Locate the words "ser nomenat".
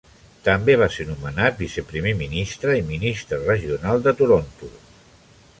0.95-1.59